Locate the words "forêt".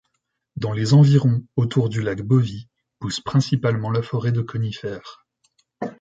4.01-4.31